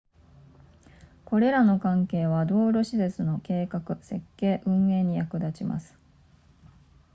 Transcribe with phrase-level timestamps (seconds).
[1.25, 5.95] これらの関係は道路施設の計画設計運営に役立ちます